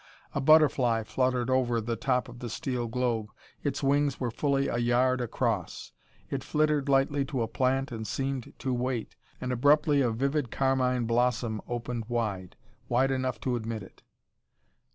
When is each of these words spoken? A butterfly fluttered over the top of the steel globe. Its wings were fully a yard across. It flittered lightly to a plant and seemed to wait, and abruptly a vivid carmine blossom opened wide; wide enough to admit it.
A 0.33 0.41
butterfly 0.41 1.03
fluttered 1.03 1.51
over 1.51 1.79
the 1.79 1.95
top 1.95 2.27
of 2.27 2.39
the 2.39 2.49
steel 2.49 2.87
globe. 2.87 3.29
Its 3.63 3.83
wings 3.83 4.19
were 4.19 4.31
fully 4.31 4.67
a 4.67 4.79
yard 4.79 5.21
across. 5.21 5.91
It 6.31 6.43
flittered 6.43 6.89
lightly 6.89 7.23
to 7.25 7.43
a 7.43 7.47
plant 7.47 7.91
and 7.91 8.07
seemed 8.07 8.51
to 8.57 8.73
wait, 8.73 9.15
and 9.39 9.51
abruptly 9.51 10.01
a 10.01 10.09
vivid 10.09 10.49
carmine 10.49 11.05
blossom 11.05 11.61
opened 11.67 12.05
wide; 12.09 12.55
wide 12.89 13.11
enough 13.11 13.39
to 13.41 13.55
admit 13.55 13.83
it. 13.83 14.01